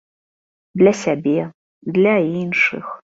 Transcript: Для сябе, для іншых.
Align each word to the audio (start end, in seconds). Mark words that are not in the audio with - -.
Для 0.81 0.93
сябе, 1.01 1.41
для 1.99 2.15
іншых. 2.41 2.85